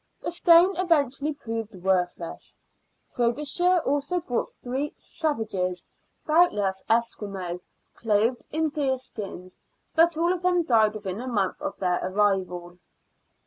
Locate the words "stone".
0.31-0.75